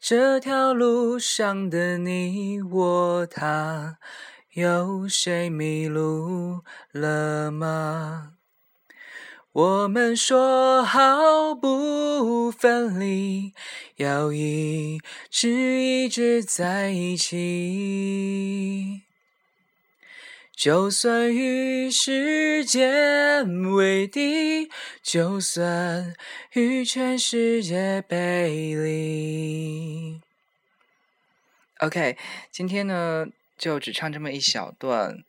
[0.00, 3.98] 这条路上的你我他，
[4.54, 8.32] 有谁迷路了吗？
[9.52, 13.52] 我们说好不分离，
[13.96, 14.98] 要一
[15.28, 19.09] 直一直在一起。
[20.60, 24.68] 就算与时间为敌，
[25.02, 26.14] 就算
[26.52, 30.20] 与全世界背离。
[31.78, 32.18] OK，
[32.50, 35.24] 今天呢就只唱这么一小段，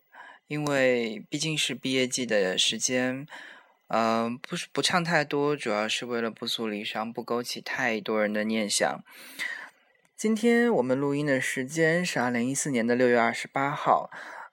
[0.50, 3.26] 因为毕竟是毕业季的时间，
[3.88, 9.02] 嗯，不是不唱太多，主要是为了不诉离殇，不勾起太多人的念想。
[10.18, 14.12] 今天我们录音的时间是二零一四年的六月二十八号。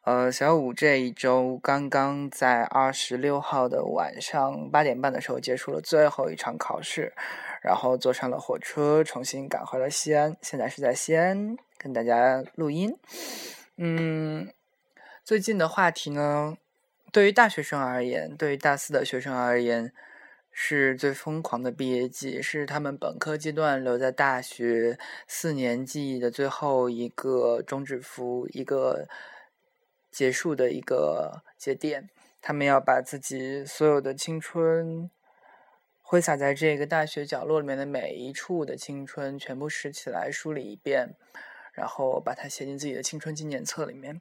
[0.09, 7.13] 呃，小五这一周刚刚在二十六号的晚上八点半的时候结束了最后一场考试，
[7.61, 10.35] 然后坐上了火车，重新赶回了西安。
[10.41, 12.97] 现在是在西安跟大家录音。
[13.77, 14.51] 嗯，
[15.23, 16.57] 最近的话题呢，
[17.13, 19.93] 对于大学生而言，对于大四的学生而言，
[20.51, 29.07] 是最疯狂的毕业季，是他们本科阶段留在大学四年记忆的最后一个终止符，一个。
[30.11, 32.09] 结束的一个节点，
[32.41, 35.11] 他们要把自己所有的青春
[36.01, 41.15] 挥洒在这个大学角落里面的每一处的青春，全部拾起来梳理一遍，
[41.73, 44.21] 然后把它写进自己的青春纪念册里面。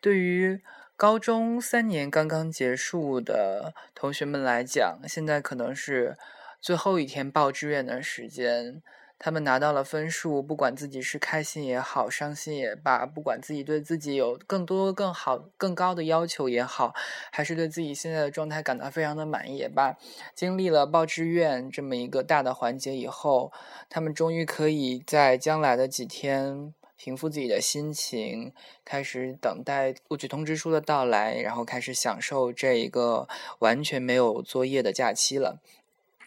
[0.00, 0.62] 对于
[0.96, 6.16] 高中三年刚刚结束的同学们来讲，现在可能是
[6.60, 8.82] 最后一天报志愿的时间。
[9.18, 16.94] 他们拿到了分数，不管自己是开心也好，伤心也罢，不管自己对自己有更多、更好、更高的要求也好，
[17.32, 19.96] 还是对自己现在的状态感到非常的满意也罢，
[20.34, 23.50] 经历了报志愿这么一个大的环节以后，
[23.88, 28.52] 他们终于可以在将来的几天平复自己的心情，
[28.84, 33.26] 开始等待录取通知书的到来，然后开始享受这一个
[33.60, 35.58] 完全没有作业的假期了。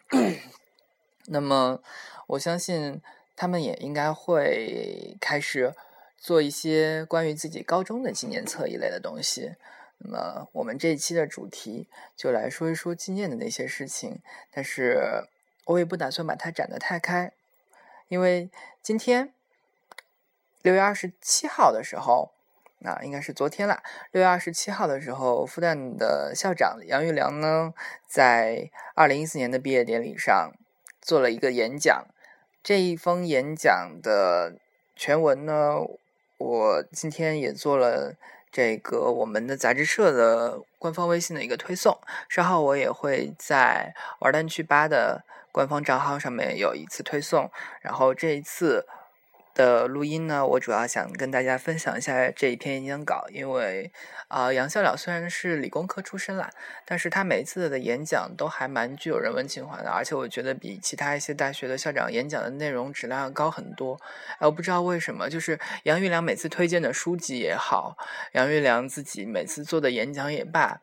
[1.30, 1.82] 那么。
[2.30, 3.02] 我相信
[3.36, 5.74] 他们也应该会开始
[6.18, 9.56] 做一些关于自己高中的纪念册一类的东西。
[9.98, 14.22] 那么，我们这一期的主题就来说一说纪念的那些事情。
[14.52, 15.24] 但是
[15.66, 17.32] 我也不打算把它展得太开，
[18.10, 18.50] 因为
[18.82, 19.34] 今天
[20.62, 22.32] 六月二十七号的时候，
[22.78, 23.82] 那应该是昨天了。
[24.12, 27.74] 六月二十七号的时候，复旦的校长杨玉良呢，
[28.08, 30.54] 在二零一四年的毕业典礼上
[31.02, 32.06] 做了一个演讲。
[32.70, 34.54] 这一封演讲的
[34.96, 35.78] 全文呢，
[36.38, 38.14] 我今天也做了
[38.52, 47.50] 这个我们的杂志社的官方微信的一个推送，稍后我也会在玩单区吧的官方账号上面有一次推送，
[47.82, 48.86] 然后这一次。
[49.54, 53.92] 的录音呢，我主要想跟大家分享一下这一篇演讲稿，因为
[54.28, 56.50] 啊，杨校长虽然是理工科出身啦，
[56.86, 64.00] 但是他每次的演讲都还蛮具有人文情怀的，而且我觉得比其他一些大学的校长演讲的内容质量要高很多。
[64.40, 67.98] 哎，我不知道为什么，就是杨玉良每次推荐的书籍也好，
[68.34, 70.82] 杨玉良自己每次做的演讲也罢。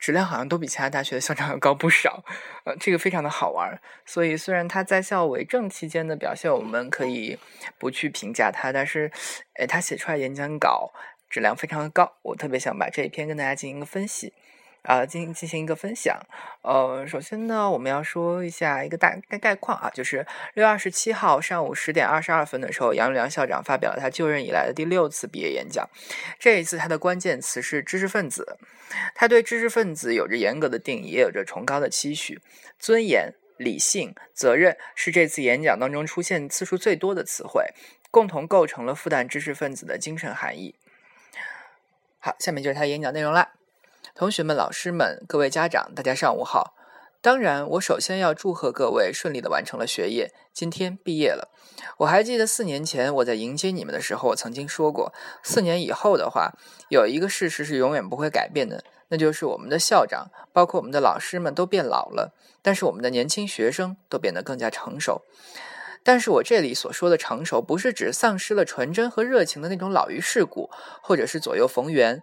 [0.00, 2.24] 质量好像都比其他大学的校长要高不少，
[2.64, 3.78] 呃，这个非常的好玩。
[4.06, 7.38] 所以虽然他在校为政期间的表现，我们可以
[7.78, 9.12] 不去评价他，但是，
[9.58, 10.90] 诶，他写出来演讲稿
[11.28, 14.32] 质量非常的高，我特别想把这一篇跟大家进行一个分析。
[14.82, 16.18] 啊，进进行一个分享。
[16.62, 25.88] 呃，首先呢，我们要说一下一个大概概况啊，就是六月二十七号上午十点二十二分的时候，杨玉良校长发表了他就任以来的第六次毕业演讲。
[26.38, 28.58] 这一次他的关键词是知识分子，
[29.14, 32.40] 他对知识分子有着严格的定义，也有着崇高的期许。
[32.78, 37.66] 尊严、理性、责任是这次演讲当中出现次数最多的词汇，
[38.10, 40.74] 共同构成了复旦知识分子的精神含义。
[42.18, 43.59] 好，下面就是他演讲内容了。
[44.20, 46.74] 同学们、老师们、各位家长，大家上午好。
[47.22, 51.48] 当然，我首先要祝贺各位顺利的完成了学业，今天毕业了。
[52.00, 56.52] 我还记得四年前我在迎接你们的时候，我曾经说过，四年以后的话，
[56.90, 65.22] 有一个事实是永远不会改变的，那就是我们的校长，包括我们的老师们都变老了，但是我们的年轻学生都变得更加成熟。
[66.02, 70.68] 但是我这里所说的成熟，不是指丧失了纯真和热情的那种老于世故，
[71.02, 72.22] 或者是左右逢源，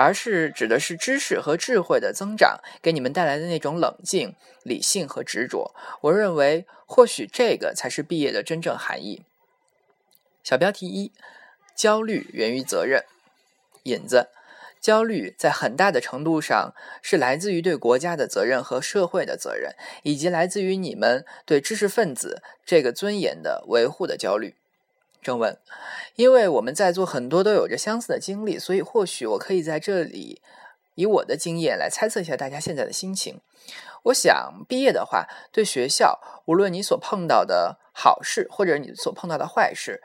[0.00, 5.74] 而是指的是知识和智慧的增长给你们带来的那种冷静、理性和执着。
[6.02, 9.24] 我认为，或许这个才是毕业的真正含义。
[10.44, 11.10] 小标题一：
[11.74, 13.02] 焦虑源于责任。
[13.82, 14.28] 引子。
[14.80, 16.72] 焦虑在很大的程度上
[17.02, 19.74] 是来自于对国家的责任和社会的责任，
[20.04, 24.54] 以及来自于你们对知识分子这个尊严的维护的焦虑。
[25.20, 25.58] 正文，
[26.16, 30.40] 因为我们在座很多都有着相似的经历，所以或许我可以在这里
[30.94, 33.40] 以我的经验来猜测一下大家现在的心情。
[34.04, 40.00] 我想，毕业的话，对学校，无论你所碰到的好事或者你所碰到的坏事，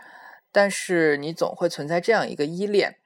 [0.51, 2.97] 但是你总会存在这样一个依恋。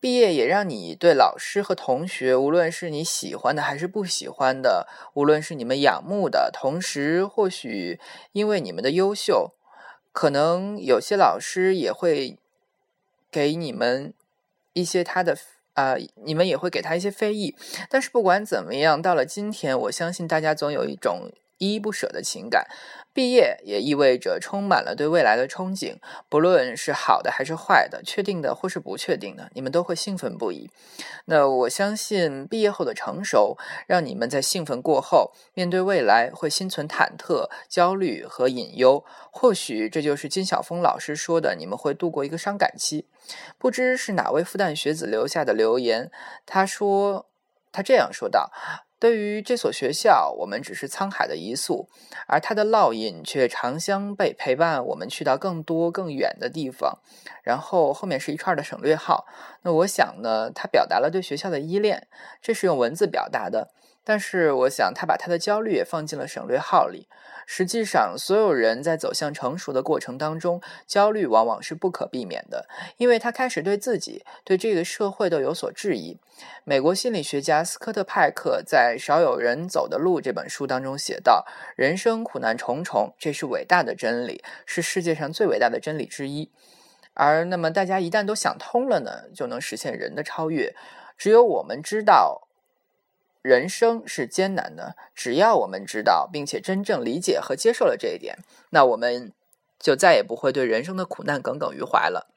[0.00, 7.98] 毕业也让你对老师和同学，无论是你喜欢的还是不喜欢的，无论是你们仰慕的，同时或许
[8.30, 9.56] 因为你们的优秀，
[10.18, 12.36] 可能有些老师也会
[13.30, 14.12] 给你们
[14.72, 15.38] 一些他的
[15.74, 17.54] 啊，你们也会给他一些非议。
[17.88, 22.66] 但是不管怎么样，到了今天，我相信大家总有一种依依不舍的情感。
[23.12, 25.96] 毕业也意味着充满了对未来的憧憬，
[26.28, 30.70] 不论是好的还是坏的，确定的或是不确定的，你们都会兴奋不已。
[31.24, 33.58] 那我相信毕业后的成熟，
[33.88, 39.04] 让你们在兴奋过后，面对未来会心存忐忑、焦虑和隐忧。
[39.32, 43.08] 或许这就是金晓峰老师说的，你们会度过一个伤感期。
[43.58, 46.12] 不知是哪位复旦学子留下的留言，
[46.46, 47.26] 他说，
[47.72, 48.52] 他这样说道。
[49.00, 51.88] 对于这所学校，我们只是沧海的一粟，
[52.26, 56.98] 而它的烙印却常相被陪伴我们去到更多更远的地方。
[57.44, 59.26] 然后后面是一串的省略号。
[59.62, 62.08] 那我想呢，它表达了对学校的依恋，
[62.42, 63.70] 这是用文字表达的。
[64.08, 67.06] 但是我想，他把他的焦虑也放进了省略号里。
[67.44, 72.66] 实际上，所有人在走向成熟的过程当中，焦虑往往是不可避免的，
[72.96, 76.18] 因为他开始对自己、对这个社会都有所质疑。
[76.64, 81.44] 美国心理学家斯科特·派克在《少有人走的路》这本书当中写道
[81.76, 86.50] ：“人生苦难重重，这是伟大的真理，是世界上最伟大的真理之一。”
[87.12, 90.74] 而那么，大家一旦都想通了呢，就能实现人的超越。
[91.18, 92.47] 只有我们知道。
[93.42, 98.38] 人生是艰难的，只要我们知道并且真正理解和接受了这一点，
[98.70, 99.32] 那我们
[99.78, 102.28] 就再也不会对人生的苦难耿耿于怀了。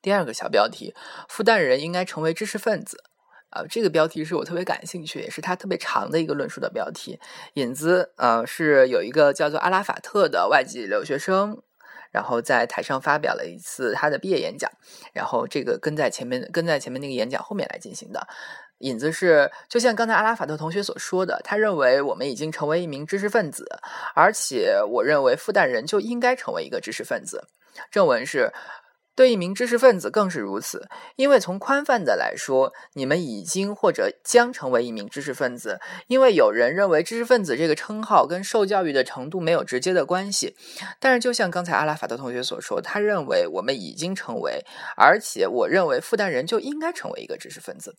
[0.00, 0.94] 第二个小标题：
[1.28, 3.04] 复旦人应该成为知识分子。
[3.50, 7.18] 啊，这个标题是我特别感兴趣，也是他特别长的一个论述的标题。
[7.54, 11.62] 引子呃是有一个叫做阿拉法特的外籍留学生，
[12.10, 14.70] 然后在台上发表了一次他的毕业演讲，
[15.14, 18.28] 然后这个跟在前面跟在前面那个演讲后面来进行的。
[18.78, 23.66] 引子是，就像刚才阿拉法特同学所说的，他认为我们已经成为一名知识分子，
[24.14, 27.48] 而且我认为复旦人就应该成为一个知识分子。
[27.90, 28.52] 正文是。
[29.18, 30.86] 对一名知识分子更是如此，
[31.16, 35.80] 因为从宽泛的来说，你们已经或者将成为一名知识分子。
[36.06, 40.54] 因为有人认为知识分子这个称号跟受教育的程度没有直接的关系，
[41.00, 44.64] 但是就像刚才阿拉法特同学所说，他认为我们已经成为，
[44.96, 47.96] 而且我认为复旦人就应该成为一个知识分子，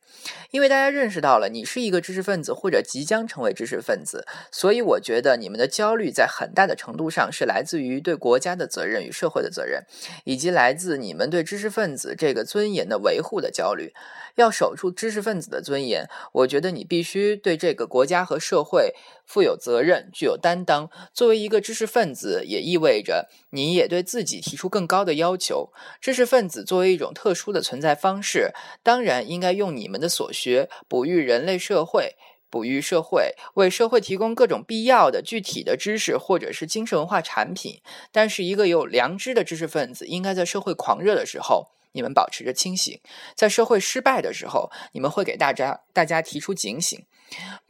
[0.51, 9.83] 因为大家认识到了你是一个知识分子或者即将成为知识分子，所以我觉得你们的焦虑在很大的程度上是来自于对国家的责任与社会的责任，
[10.23, 11.08] 以及来自你。
[11.09, 13.95] 你们对知识分子这个尊严的维护的焦虑，
[14.35, 18.93] 要守住知识分子的尊严，我觉得你必须对这个国家和社会
[19.25, 20.87] 负有责任，具有担当。
[21.11, 25.71] 作为一个知识分子，也意味着你也对自己提出更高的要求。
[25.99, 28.51] 知识分子作为一种特殊的存在方式，
[28.83, 32.15] 当然应该用你们的所学哺育人类社会。
[32.49, 37.81] 哺育社会，为社会提供各种必要的具体的知识，或者是精神文化产品。
[38.11, 42.99] 但是，一个有良知的知识分子，应该在社会狂热的时候，你们保持着清醒；
[43.35, 47.03] 在社会失败的时候，你们会给大家大家提出警醒。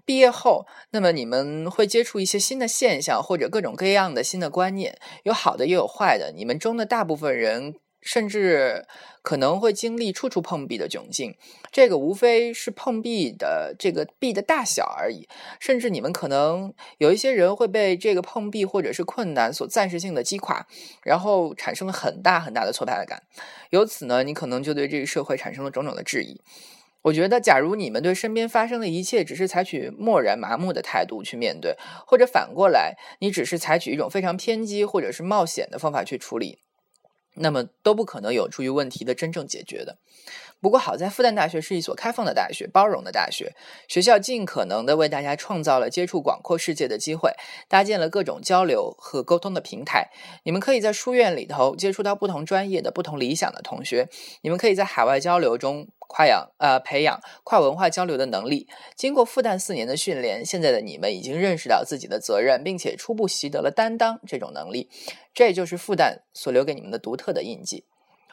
[0.05, 6.31] 毕业后，那么你们会接触一些新的现象，或者各种各样的新的观念，有好的也有坏的。
[6.35, 7.75] 你们中的大部分人。
[8.01, 8.85] 甚至
[9.21, 11.35] 可能会经历处处碰壁的窘境，
[11.71, 15.27] 这个无非是碰壁的这个壁的大小而已。
[15.59, 20.65] 甚至你们可能有一些人会被这个碰壁或者是困难所暂时性的击垮，
[21.03, 23.23] 然后产生了很大很大的挫败感。
[23.69, 26.41] 由此呢，你可能就对这个社会产生了种种的质疑。
[27.01, 36.59] 我觉得，假如你们对身边发生的一切只是采取漠然麻木的态度去面对，或者反过来，你只是采取一种非常偏激或者是冒险的方法去处理。
[37.35, 39.97] 那么都不可能有助于问题的真正解决的。
[40.61, 43.55] 不过好在复旦大学是一所开放的大学，包容的大学。
[43.87, 47.31] 学校尽可能的为大家创造了接触广阔世界的机会，
[47.69, 50.09] 搭建了各种交流和沟通的平台。
[50.43, 54.09] 你们可以在书院里头接触到不同专业的不同理想的同学，
[54.41, 58.67] 你们可以在海外交流中跨养呃培养跨文化交流的能力。
[58.95, 64.89] 经过复旦四年的训练，现在的你们已经认识到自己的责任，并且初步习得了担当这种能力。
[65.33, 67.85] 这就是复旦所留给你们的独特的印记。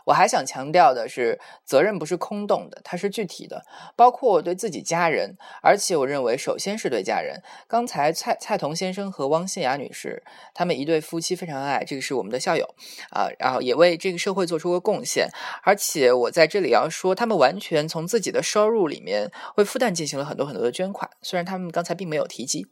[0.06, 3.64] 我还想强调的是，责任不是空洞的，它是具体的，
[3.96, 7.42] 包括我对自己家人，而且我认为首先是对家人。
[7.66, 10.22] 刚才蔡蔡彤先生和汪欣雅女士，
[10.54, 12.64] 他们一对夫妻非常恩爱，这个是我们的校友
[13.10, 15.28] 啊，然后也为这个社会做出过贡献。
[15.64, 22.66] 而且我在这里要说，他们完全从自己的收入里面为复旦进行了很多很多的捐款，虽然他们刚才并没有提及。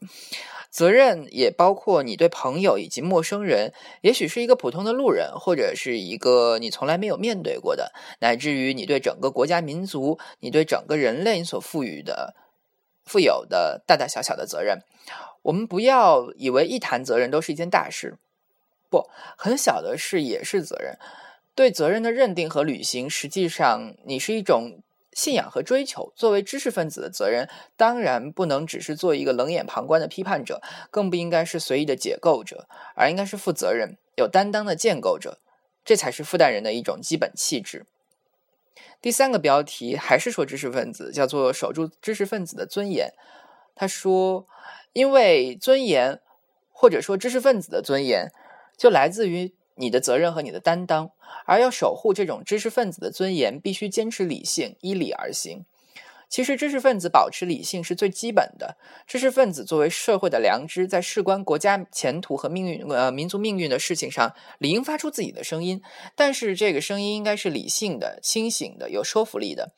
[0.75, 12.35] 责任也包括你对朋友以及陌生人，也许是一个普通的路人，或者是一个你从来没有面对过的，乃至于你对整个国家民族，你对整个人类所赋予的、
[13.05, 14.79] 富有的大大小小的责任。
[15.43, 18.17] 我们不要以为一谈责任都是一件大事，
[18.89, 20.99] 不，很小的事也是责任。
[21.55, 24.81] 对责任的认定和履行，实际上你是一种。
[25.15, 35.39] 信仰和追求，作为知识分子的责任，当然不能只是做一个冷眼旁观的批判者，更不应该是随意的解构者，而应该是负责任、有担当的建构者。
[35.85, 37.85] 这才是复旦人的一种基本气质。
[39.01, 43.13] 第三个标题还是说知识分子，叫做守住知识分子的尊严。
[43.75, 44.45] 他说，
[44.93, 46.19] 因为尊严，
[46.71, 48.31] 或者说知识分子的尊严，
[48.77, 49.53] 就来自于。
[49.75, 51.11] 你的责任和你的担当，
[51.45, 55.65] 而要守护这种知识分子的尊严，必须坚持理性，依理而行。
[56.27, 58.77] 其实，知识分子保持理性是最基本的。
[59.05, 65.81] 知识分子作为社会的良知，在事关国家前途和命运、呃民族命运的事情上，理应发出自己的声音。
[66.15, 69.73] 但是，这个声音应该是理性的、清醒的、有说服力的。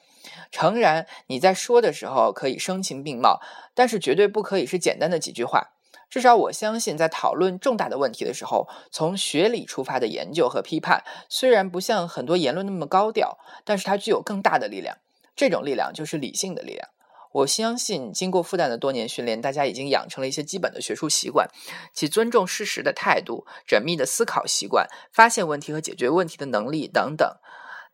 [0.50, 3.42] 诚然，你在说的时候可以声情并茂，
[3.76, 5.74] 但是绝对不可以是简单的几句话。
[6.10, 14.98] 至少我相信，在讨论重大的问题的时候，从学理出发的研究和批判，虽然不像很多言论那么高调，但是它具有更大的力量。
[15.36, 16.90] 这种力量就是理性的力量。
[17.34, 21.50] 我相信，经过复旦的多年训练，大家已经养成了一些基本的学术习惯，
[21.94, 27.38] 其尊重事实的态度、缜密的思考习惯、发现问题和解决问题的能力等等。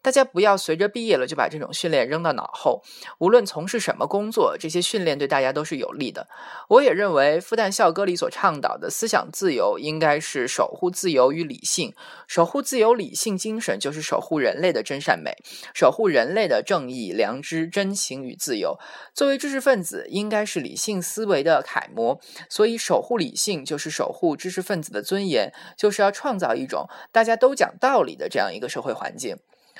[0.03, 2.83] 大家不要随着毕业了就把这种训练扔到脑后。
[3.19, 6.27] 无论从事什么工作，这些训练对大家都是有利的。
[6.67, 11.95] 我也认为，复旦校歌里所倡导的思想自由，应该是守护自由与理性。
[12.27, 15.37] 守护自由理性精神，就是守护人类的真善美，
[15.73, 18.77] 守护人类的正义、良知、真情与自由。
[19.13, 22.19] 作为知识分子，应该是理性思维的楷模。
[22.49, 29.37] 所以，守护理性就是守护知识分子的尊严，就是要创造一种大家都讲道理的这样一个社会环境。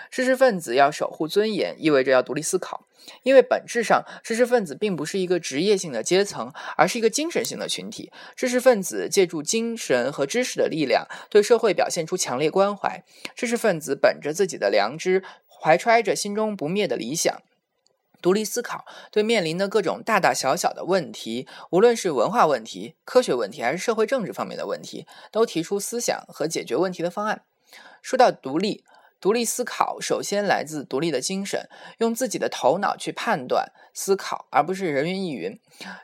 [0.09, 2.85] 知识分子要守护尊严，意味着要独立思考，
[3.23, 8.11] 因为本质上，知识分子并不是一个职业性的阶层，而是一个精神性的群体。
[8.35, 13.03] 知识分子借助精神和知识的力量，对社会表现出强烈关怀。
[13.35, 17.41] 知识分子本着自己的良知，怀揣着心中不灭的理想，
[18.21, 27.43] 独立思考，对面临的各种大大小小的问题，无论是文化问题、科学问题，还是社会政治方面的问题，都提出思想和解决问题的方案。
[28.01, 28.83] 说到独立。
[29.23, 35.57] 独立思考首先来自独立的精神，用自己的头脑去判断思考，而不是人云亦云。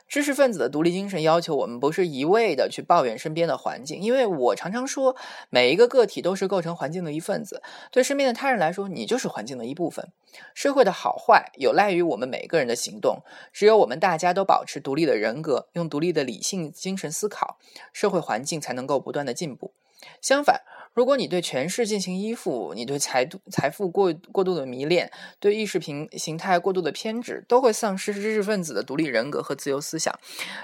[0.08, 5.14] 知识分子的独立精神要求我们不是一味的去抱怨身边的环境，因为我常常说，
[5.50, 10.08] 每一个个体都是构成环境的一份子，对身边的他人来说，你就是环境的一部分。
[10.54, 13.18] 社会的好坏有赖于我们每个人的行动，
[13.52, 17.58] 只有我们大家都保持独立的人格，用独立的理性精神思考，
[17.92, 19.74] 社会环境才能够不断的进步。
[20.22, 20.62] 相反，
[20.92, 25.80] 如果你对权势进行依附，你对财财富过过度的迷恋，对意识
[26.12, 30.12] 形态过度的偏执，都会丧失知识分子的独立人格和自由思想，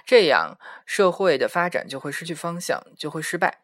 [0.05, 3.61] 这样社会的发展就会失去方向，就会失败。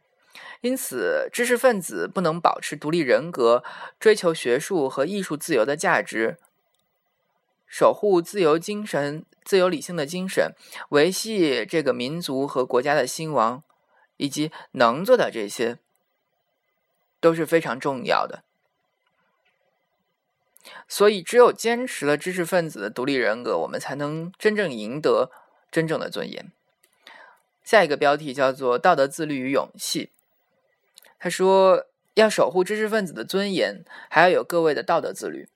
[0.60, 3.64] 因此，知识分子不能保持独立人格，
[3.98, 6.38] 追求学术和艺术自由的价值，
[7.66, 10.54] 守护自由精神、自由理性的精神，
[10.90, 13.64] 维系这个民族和国家的兴亡。
[14.18, 15.78] 以及能做到这些，
[17.22, 18.42] 都是非常重要的。
[20.86, 25.30] 所以，只有坚持了知识分子的独立人格，我们才能真正赢得
[25.70, 26.52] 真正的尊严。
[27.64, 30.10] 下一个标题叫做“道德自律与勇气”。
[31.18, 35.48] 他说，要守护知识分子的尊严，还要有各位的道德自律。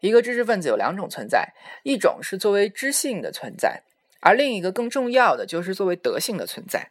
[0.00, 3.82] 一个知识分子有两种存在，一种是作为知性的存在，
[4.20, 6.90] 而另一个更重要的就是作为德性的存在。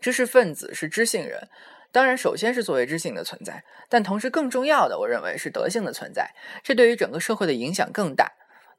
[0.00, 1.48] 知识分子是知性人，
[1.90, 6.34] 当然，首先是作为知性的存在，但同时更重要的，我认为是德性的存在。
[6.62, 8.32] 这对于整个社会的影响更大。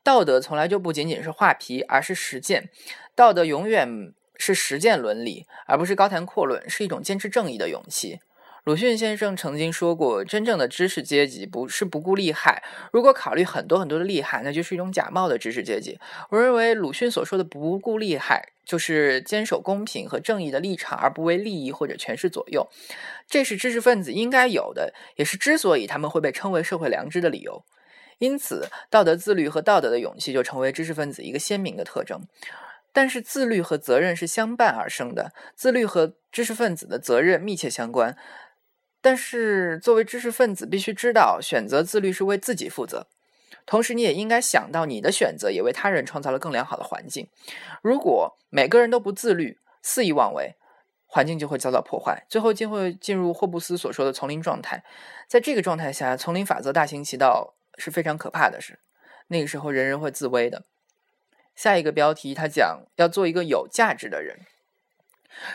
[0.03, 2.69] 道德从来就不仅仅是画皮，而是实践。
[3.15, 8.19] 道德永远是实践伦理，而不是高谈阔论，是一种坚持正义的勇气。
[8.65, 12.61] 鲁迅先生曾经说过：“真正的知识阶级不是不顾利害，
[12.91, 15.97] 如果考虑很多很多的利害，那就是一种假冒的知识阶级。”
[16.29, 22.67] 我认为鲁迅所说的“不顾利害”，就是坚守公平和正义的立场，而不为利益或者权势左右。
[23.27, 27.63] 这是知识分子应该有的，也是之所以他们会被称为社会良知的理由。
[28.17, 32.21] 因此，道德自律和道德的勇气就成为知识分子一个鲜明的特征。
[32.91, 38.17] 但是，自律和责任是相伴而生的，自律和知识分子的责任密切相关。
[39.01, 43.07] 但是，作为知识分子，必须知道选择自律是为自己负责。
[43.65, 47.27] 同时，你也应该想到，你的选择也为他人创造了更良好的环境。
[47.81, 50.55] 如果每个人都不自律，肆意妄为，
[51.05, 54.83] 环境就会遭到破坏，最后将会进入霍布斯所说的丛林状态。
[55.27, 58.79] 在这个状态下，丛林法则大行其道是非常可怕的事。
[59.27, 60.63] 那个时候，人人会自危的。
[61.55, 64.39] 下一个标题，他讲要做一个有价值的人。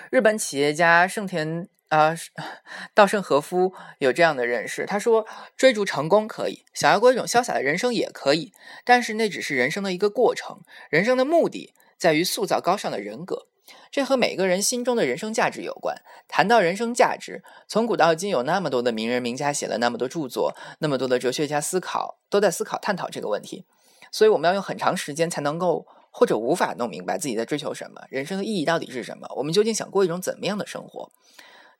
[0.08, 1.68] 日本企业家盛田。
[1.94, 2.16] 啊，
[2.92, 4.84] 稻盛和夫有这样的认识。
[4.84, 8.52] 他说：“追逐成功可以，想要过一种潇洒的人生也可以，
[8.84, 10.62] 但是那只是人生的一个过程。
[10.90, 13.46] 人生的目的在于塑造高尚的人格，
[13.90, 15.96] 这和每个人心中的人生价值有关。
[16.26, 23.64] 谈到人生价值，从古到今有那么多的名人名家写了那么多著作，那么多的哲学家思考都在思考探讨这个问题。
[24.10, 29.28] 所以我们要用很长时间才能够或者无法弄明白自己在追求什么，人生的意义到底是什么？
[29.36, 31.10] 我们究竟想过一种怎么样的生活？”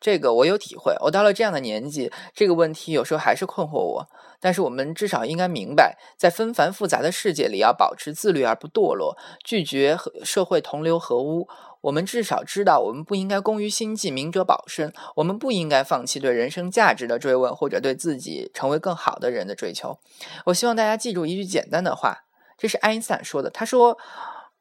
[0.04, 4.06] 这个我有体会，我到了这样的年纪，这个问题有时候还是困惑我。
[4.38, 11.48] 但是我们至少应该明白，在纷繁复杂的世界里，要保持自律而不堕落，拒绝和社会同流合污。
[11.80, 14.92] 我们至少知道，我们不应该功于心计，明哲保身。
[15.14, 19.98] 我们不应该放弃对人生价值的追问，或者对自己成为更好的人的追求。
[20.44, 22.24] 我希望大家记住一句简单的话，
[22.58, 23.48] 这是爱因斯坦说的。
[23.48, 23.96] 他说：“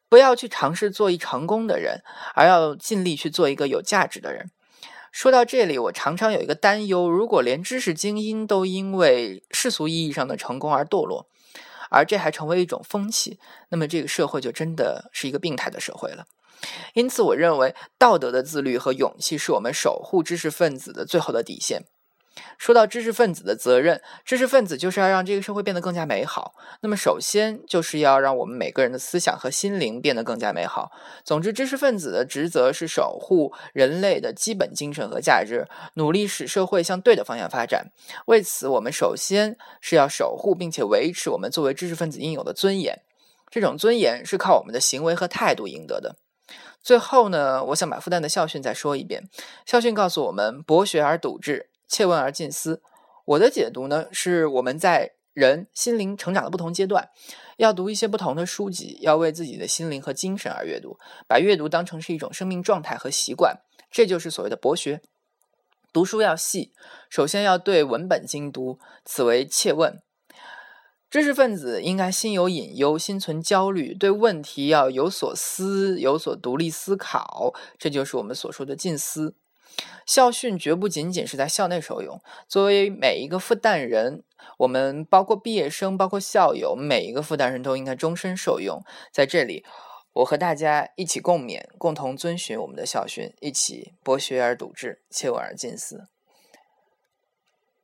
[0.07, 2.01] 不要去尝试做一成功的人，
[2.33, 4.50] 而要尽力去做一个有价值的人。”
[5.13, 11.27] 说到这里，我常常有一个担忧：如果连知识精英都因为世俗意义上的成功而堕落，
[11.91, 16.26] 而这还成为一种风气，那么这个社会就真的是一个病态的社会了。
[16.95, 21.84] 因此，我认为道德的自律和勇气是我们守护知识分子的最后的底线。
[22.58, 26.56] 说到知识分子的责任，知识分子就是要让这个社会变得更加美好。
[26.82, 30.91] 那么，首先就是要让我们每个人的思想和心灵变得更加美好。
[31.24, 37.91] 总之，知识分子的职责是守护人类的基本精神和价值，努力使社会向对的方向发展。
[38.26, 43.02] 为此，我们首先是要守护并且维持我们作为知识分子应有的尊严。
[43.52, 46.15] 这种尊严是靠我们的行为和态度赢得的。
[46.82, 49.30] 最后呢，我想把复旦的校训再说一遍。
[49.65, 51.69] 校训告诉我们：博学而笃志。
[51.93, 52.82] 切问而近思，
[53.23, 57.10] 我的解读呢是我们在人心灵成长的不同阶段，
[57.58, 63.60] 要读一些不同的书籍，要为自己的心灵和精神而阅读，把阅读当成是一种生命状态和习惯，
[63.91, 65.03] 这就是所谓的博学。
[65.93, 66.73] 读书要细，
[67.12, 70.01] 首先要对文本精读，此为切问。
[71.12, 79.36] 知识分子应该心有隐忧，心存焦虑，对问题要有所思，有所独立思考，这就是我们所说的近思。
[80.06, 84.23] 校训绝不仅仅是在校内受用，作为每一个复旦人，
[84.58, 88.84] 我们包括毕业生，包括校友，每一个复旦人都应该终身受用。
[89.12, 89.65] 在这里，
[90.13, 96.08] 我和大家一起共勉，共同遵循我们的校训，一起博学而笃志，切问而近思。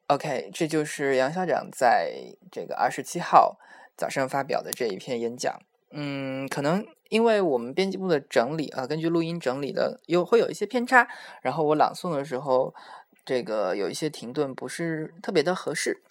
[0.08, 3.60] OK，这就是杨校长在这个二十七号
[3.96, 5.62] 早上发表的这一篇演讲。
[5.92, 6.86] 嗯，可能。
[7.10, 11.08] 因为我们编辑部的整理啊，根据录音整理的有会有一些偏差，
[11.42, 12.76] 然后我朗诵的时候，
[13.26, 16.04] 这个有一些停顿，不是特别的合适。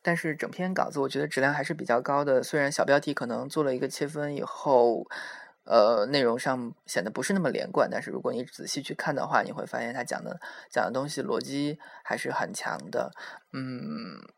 [0.00, 5.08] 但是整篇稿子我觉得质量还是比较高的，虽然小标题可能做了一个切分以后，
[5.64, 13.10] 呃，内容上显得不是那么连贯，但是如果你仔细去看的话，你会发现他讲的讲的东西逻辑还是很强的，
[13.52, 14.37] 嗯。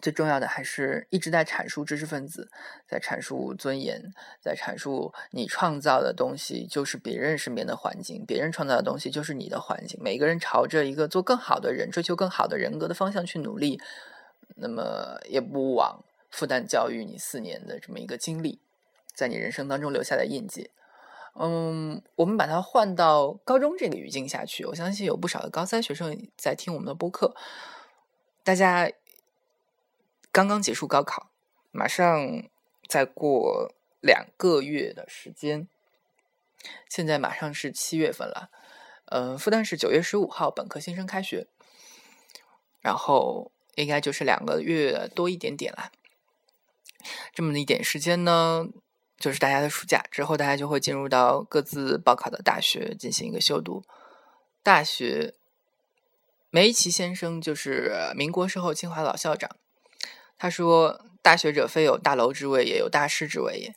[0.00, 2.50] 最重要的还是一直在阐述知识分子，
[2.88, 9.98] 在阐述尊严，在阐述你创造的东西就是别人身边的环境，别人创造的东西就是你的环境。
[10.02, 13.80] 每个人朝着一个做更好的人、追求更好的人格的方向去努力，
[14.56, 18.60] 那么也不枉复旦教育你四年的这么一个经历，
[19.14, 20.70] 在你人生当中留下的印记。
[21.38, 27.34] 嗯，我们把它换到高中这个语境下去，我相信有不少的高三学生在听我们的播客，
[28.44, 28.90] 大家。
[30.36, 31.30] 刚刚结束高考，
[31.70, 32.42] 马上
[32.86, 33.72] 再过
[34.02, 35.66] 两个月的时间，
[36.90, 38.50] 现在马上是七月份了。
[39.06, 41.46] 嗯，复旦是九月十五号本科新生开学，
[42.82, 45.90] 然后应该就是两个月多一点点啦。
[47.32, 48.66] 这么的一点时间呢，
[49.16, 53.82] 就是大家的暑假之后，大家就会进入到各自报考的大学进行一个修读。
[54.62, 55.32] 大学，
[56.50, 59.56] 梅贻先生就是民国时候清华老校长，
[60.38, 63.74] 他说：“大学者非有大楼之位也，有大师之位也。”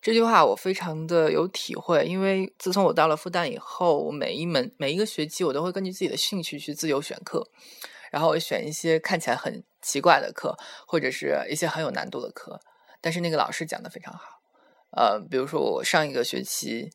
[0.00, 7.48] 这句话我非常的有体会，因为自从我到了复旦以后，我每一门每一个学期我都会根据自己的兴趣去自由选课，
[8.10, 10.54] 然后我选一些看起来很奇怪的课，
[10.86, 12.60] 或者是一些很有难度的课，
[13.00, 14.42] 但是那个老师讲的非常好。
[14.90, 16.90] 呃，比如说我上一个学期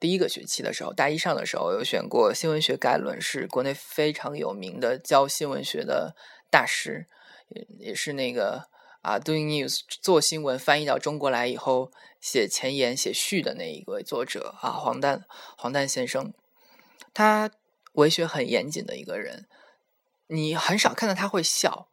[0.00, 6.16] 第一个学期的时候，大一上的时候有选过新闻学概论，是国内非常有名的教新闻学的
[6.50, 7.06] 大师，
[7.48, 8.68] 也也是那个。
[9.04, 15.24] 啊，Doing News 做新闻翻译到中国来以后，写前言、写序的那一位作者啊，黄旦
[15.58, 16.32] 黄旦先生，
[17.12, 17.50] 他
[17.92, 19.46] 文学很严谨的一个人，
[20.28, 21.90] 你很少看到他会笑，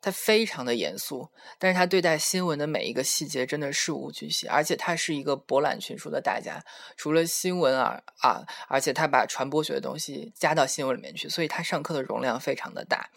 [0.00, 6.64] 他非常的严肃，但是他对待新闻的每一个细节真的事无巨细，而且他是一个博览群书的大家，
[6.96, 13.10] 除了新闻啊啊，而且他把传播学的东西加到新闻里面去，所以他上课的容量非常的大。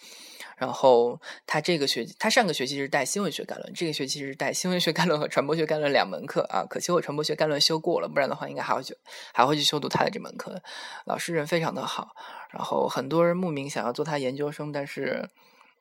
[0.62, 6.64] 然后他这个学期，他上个学期是带新闻学概论，这个学期是带新闻学概论和传播学概论两门课啊。
[6.70, 8.96] 可惜我传播学概论修过了，不然的话应该还会去
[9.34, 10.62] 还会去修读他的这门课。
[11.06, 12.10] 老师人非常的好，
[12.52, 15.28] 然后很多人慕名想要做他研究生，但是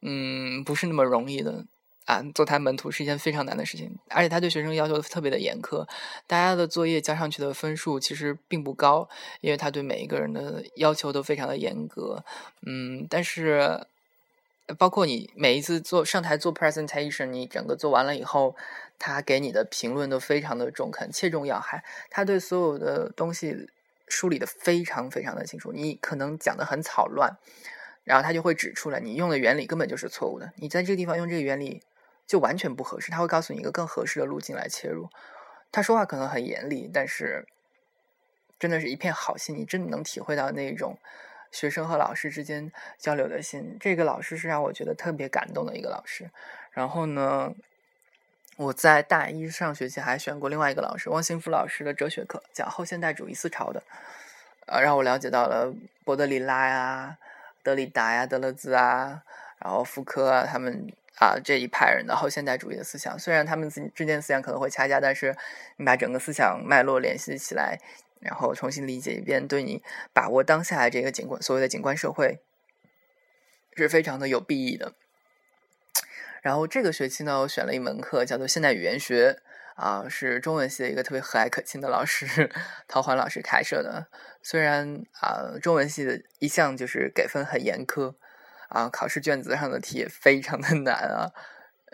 [0.01, 1.67] 嗯，不是那么容易的
[2.07, 2.23] 啊。
[2.35, 5.87] 做他门徒是一件非常难的事情，而且他对学生要求特别的严苛，
[6.27, 9.07] 大家的作业交上去的分数其实并不高，
[9.43, 12.25] 因为他对每一个人的要求都非常的严格。
[12.67, 13.87] 嗯，但是。
[14.79, 18.57] 包括你每一次做上台做 presentation，你整个做完了以后，
[18.99, 21.85] 他给你的评论都非常的中肯，切中要害。
[22.11, 23.69] 他对所有的东西
[24.09, 25.73] 梳理的非常非常的清楚。
[25.73, 27.37] 你可能讲的很草乱，
[28.05, 30.53] 然后他就会指出来，你用的原理根本就是错误的。
[30.57, 31.83] 你在这个地方用这个原理
[32.27, 33.11] 就完全不合适。
[33.11, 35.09] 他会告诉你一个更合适的路径来切入。
[35.73, 37.47] 他说话可能很严厉，但是
[38.59, 40.99] 真的是一片好心，你真的能体会到那种。
[41.51, 46.31] 学生和老师之间交流的心，这个老师是让我觉得特别感动的一个老师。
[46.73, 47.53] 然后呢，
[48.57, 53.83] 我在大一上学期还选过另外一个老师，汪兴福老师的哲学课，讲后现代主义思潮的，
[54.67, 57.19] 呃，让我了解到了波德里拉呀、
[57.63, 59.23] 德里达呀、德勒兹啊，
[59.59, 63.19] 然后福柯啊他们啊这一派人的后现代主义的思想。
[63.19, 65.37] 虽然他们之间思想可能会掐架，但是
[65.77, 67.79] 你把整个思想脉络联系起来。
[68.21, 72.41] 然后重新理解一遍，对你把握当下的这个景观，所谓的景观社会，
[73.75, 74.95] 是非常的有裨益的。
[76.43, 79.41] 然后这个学期呢，我选了一门课，叫做现代语言学，
[79.77, 82.51] 啊，是中文系的一个特别和蔼可亲的老师
[82.87, 84.09] 陶环老师开设的。
[84.43, 88.15] 虽然啊，中文系的一向就是给分很严苛，
[88.69, 91.33] 啊，考试卷子上的题也非常的难啊。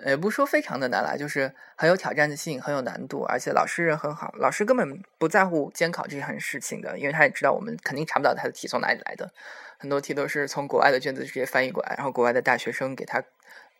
[0.04, 9.32] 也不说非常的难啦，就是很有挑战性，很有难度，而且老师人很好，老师根本不在乎监考这件事情的，因为他也知道我们肯定查不到他的题从哪里来的，
[9.78, 13.22] 很多题都是从国外的卷子直接翻译过来，然后国外的大学生给他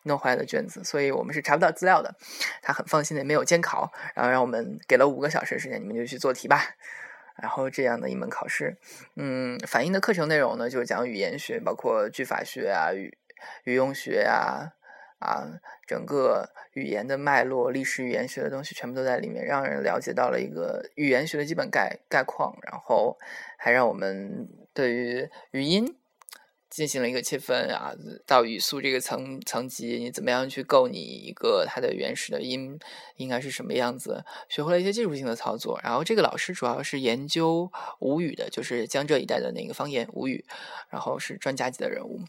[0.05, 2.15] 弄回来的卷子，所以我们是查不到资料的。
[2.63, 6.63] 他很放心的没有监考，然后让我们给了五个小时时间，你们就去做题吧。
[7.43, 8.79] 然后这样的一门考试，
[9.17, 13.19] 嗯，反映的课程内容呢，就是讲语言学，包括句法学啊、语
[13.65, 14.73] 语用学啊。
[15.19, 23.17] 啊，整个语言的脉络、历史语言学的东西全部都在里面，让人了解到了一个语言学的基本概概况，然后
[23.57, 25.97] 还让我们对于语音
[26.69, 27.95] 进行了一个切分啊，
[28.27, 32.79] 到语速这个层层级，你怎么样去构你一个它的原始的音
[33.17, 35.81] 应该是什么样子，学会了一些技术性的操作。
[35.83, 40.45] 然后这个老师主要是研究吴语的，就是江浙一带的那个方言吴语，
[40.91, 42.21] 然后是专家级的人物。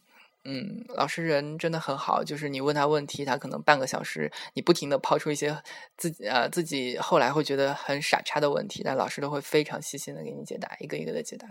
[0.44, 5.62] 嗯，老师人真的很好，就是你问他问题，他可能半个小时，你不停的抛出一些
[5.98, 11.48] 自己呃自己后来会觉得很傻叉的问题，但老师都会非常细心的给你解答，一个一个的解答，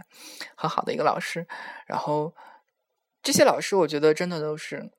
[0.54, 1.46] 很好的一个老师。
[1.86, 2.34] 然后
[3.22, 4.90] 这些老师，我觉得真的都是，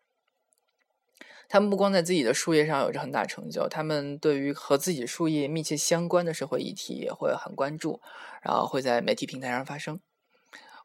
[1.50, 8.00] 他们不光在自己的术业上有着很大成就，他们对于和自己术业密切相关的社会议题也会很关注，
[8.44, 10.00] 然后会在媒体平台上发声。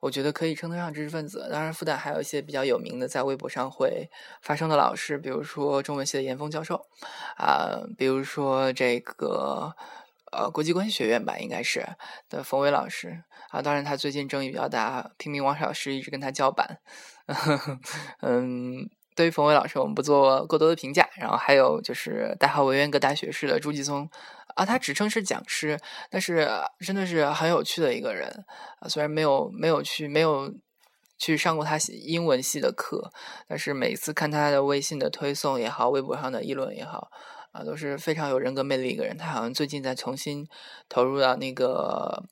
[0.02, 1.48] 我觉得可以称得上知识分子。
[1.48, 4.10] 当然，复旦还有一些比较有名的在微博上会
[4.40, 6.88] 发声的老师，比如说中文系的严峰教授，
[7.36, 9.72] 啊，比如说这个
[10.32, 11.86] 呃国际关系学院吧，应该是
[12.28, 13.62] 的冯伟老师啊。
[13.62, 16.80] 当然，他最近争议比较大，平民王老师一直跟他叫板。
[18.22, 21.08] 嗯，对于冯伟老师，我们不做过多的评价。
[21.14, 24.10] 然后还有就是代号文渊阁大学士的朱继松
[24.54, 25.78] 啊，他职称是讲师，
[26.10, 26.48] 但是
[26.80, 28.44] 真的是很有趣的一个人
[28.80, 28.88] 啊。
[28.88, 30.52] 虽然没有没有去没有
[31.18, 33.12] 去上过他英文系的课，
[33.48, 37.10] 但是每次看他的微信的推送也好，微博上的议论也好，
[37.52, 39.16] 啊，都是非常有人格魅力一个人。
[39.16, 40.48] 他好像最近在重新
[40.88, 42.24] 投入到那个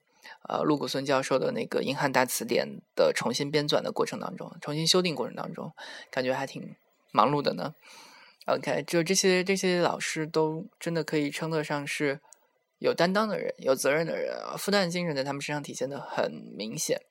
[0.48, 5.72] 呃陆谷孙教授的那个英汉大词典的重新编纂的过程当中，重新修订过程当中，
[6.10, 6.74] 感觉还挺
[7.12, 7.74] 忙碌的呢。
[8.46, 12.18] OK，就这些这些老师都真的可以称得上是
[12.78, 17.02] 有担当的人、有责任的人啊，复旦精神在他们身上体现的很明显。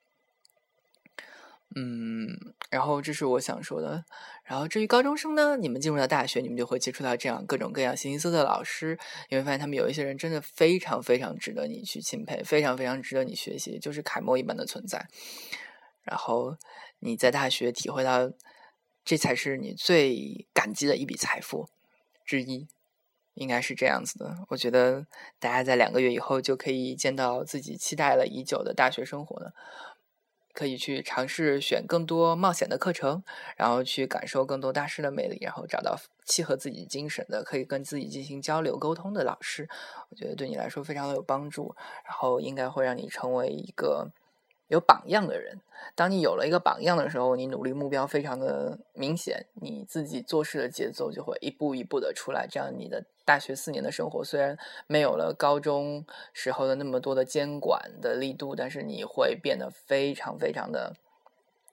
[1.76, 4.04] 嗯，然后这是我想说的。
[4.42, 8.98] 然后至于高中生呢，你们进入到大学，你们就会接触到这样各种各样形形色色的老师，
[9.30, 15.06] 你会发现他们有一些人真的非常非常值得你去钦佩，非常非常值得你学习，就是楷模一般的存在。
[16.02, 16.56] 然后
[16.98, 18.32] 你在大学体会到。
[19.10, 21.68] 这才是你最感激的一笔财富
[22.24, 22.68] 之一，
[23.34, 24.46] 应该是这样子的。
[24.50, 25.04] 我觉得
[25.40, 29.52] 大家在两个月以后就可以见到自己期待了已久的大学生活了，
[30.52, 33.24] 可以去尝试选更多冒险的课程，
[33.56, 39.68] 然后去感受更多大师的魅力，然后找到契合自己精神的、可以跟自己进行交流沟通的老师。
[40.10, 44.12] 我觉得对你来说非常的有帮助，然后应该会让你成为一个。
[44.70, 45.60] 有榜样的人，
[45.96, 52.46] 当你有了一个榜样的时候，你努力目标非常的明显，你自己做事的节奏就会一步一步的出来。
[52.48, 54.56] 这样，你的大学四年的生活虽然
[54.86, 60.94] 没有了高中时候的那么多的监管的力度，但是你会变得非常非常的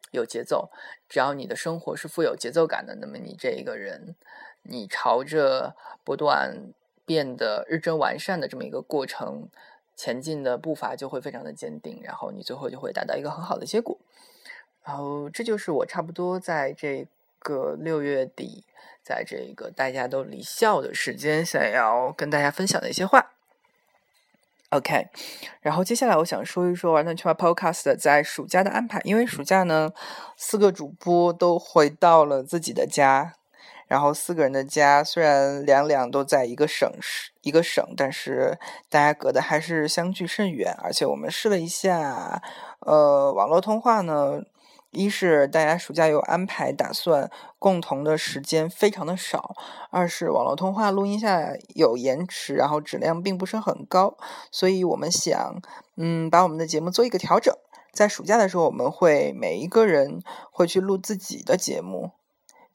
[0.09, 0.71] 有节奏。
[1.07, 4.15] 只要你的生活是富有节奏感的，那么你这一个人，
[4.63, 6.73] 你朝着不断
[7.05, 9.47] 变得日臻完善的这么一个过程。
[9.97, 13.97] 前进的步伐就会非常的坚定，然后你最后就会达到一个很好的结果。
[14.83, 17.05] 然后这就是我差不多在这
[17.39, 18.63] 个六月底，
[19.03, 23.31] 在这个大家都离校的时间，想要跟大家分享的一些话。
[24.69, 25.07] OK，
[25.61, 29.93] 然后接下来我想说一说玩蛋圈 Podcast 在暑假的安排，因为暑假呢，
[30.35, 33.36] 四个主播都回到了自己的家。
[33.87, 40.75] 然后四个人的家虽然两两都在一个省市一个省，但是大家隔的还是相距甚远。
[40.83, 42.41] 而且我们试了一下，
[42.81, 44.41] 呃，网络通话呢，
[44.91, 49.55] 一是大家暑假有安排打算，共同的时间非常的少；
[49.89, 54.17] 二是网络通话录音下有延迟，然后质量并不是很高。
[54.51, 55.61] 所以我们想，
[55.95, 57.55] 嗯，把我们的节目做一个调整，
[57.93, 60.21] 在暑假的时候，我们会每一个人
[60.51, 62.11] 会去录自己的节目。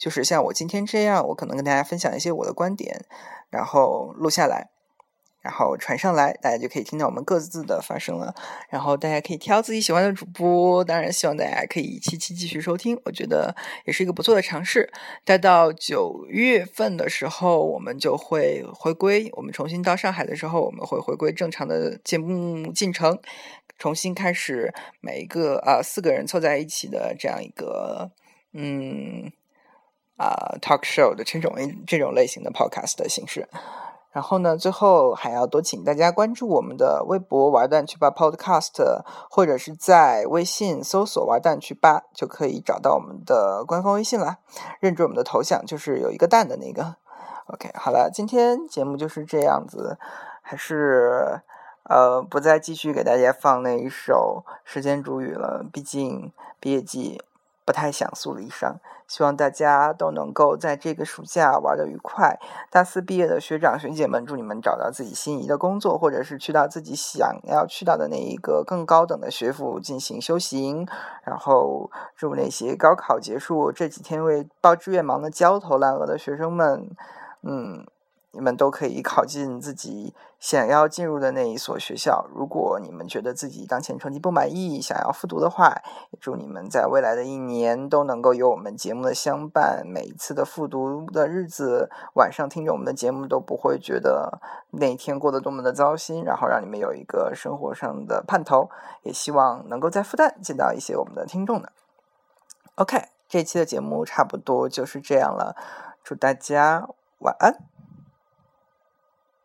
[0.02, 3.04] 就是像我今天这样，我可能跟大家分享一些我的观点，
[3.50, 4.68] 然后录下来，
[5.40, 8.34] 然后传上来，大家就可以听到我们各自的发声了。
[8.68, 14.92] 然后大家可以挑自己喜欢的主播，当然希望大家可以期期继续收听，我觉得也是一个不错的尝试。
[15.24, 23.16] 待到九月份的时候，我们就会回归，我们重新到上海的时候，我们会回归正常的节目进程，
[23.78, 28.10] 重新开始每一个啊四个人凑在一起的这样一个
[28.52, 29.30] 嗯。
[30.16, 31.54] 啊，talk show 的这种
[31.86, 33.48] 这种类型的 podcast 的形式，
[34.12, 44.36] 然后呢，最后还要多请大家关注我们的微博“玩蛋去吧 ”podcast，或者是在微信搜索“玩蛋去吧”就可以找到我们的官方微信了。
[44.80, 46.96] 认准我们的头像，就是有一个蛋的那个。
[47.46, 49.98] OK，好了，今天节目就是这样子，
[50.42, 51.40] 还是
[51.84, 57.20] 呃不再继续给大家放那一首《时间煮雨》了，毕竟毕业季。
[57.64, 62.38] 不太想诉离伤，希望大家都能够在这个暑假玩的愉快。
[62.70, 70.86] 大四毕业的学长学姐们，祝你们找到自己心仪的工作，或者是去到自己想要去到的那一个更高等的学府进行修行。
[71.24, 76.90] 然后祝那些高考结束这几天为报志愿忙得焦头烂额的学生们，
[77.42, 77.86] 嗯。
[78.32, 82.26] 你们都可以考进自己想要进入的那一所学校。
[82.34, 85.74] 如果你们觉得自己当前成绩不满意，想要复读的话，
[86.10, 89.86] 也祝你们在未来的一年都能够有我们节目的相伴。
[89.86, 94.40] 每一次的复读的日子，晚上听着我们的节目都不会觉得
[94.70, 96.24] 那一天过得多么的糟心。
[96.24, 98.70] 然后让你们有一个生活上的盼头，
[99.02, 101.68] 也希望能够在复旦见到一些我们的听众呢。
[102.76, 105.54] OK，这期的节目差不多就是这样了，
[106.02, 107.71] 祝大家晚安。